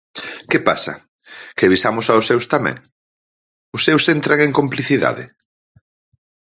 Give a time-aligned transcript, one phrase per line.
[0.49, 0.93] ¿Que pasa?,
[1.55, 2.77] ¿que avisamos aos seus tamén?,
[3.75, 5.25] ¿os seus entran en complicidade?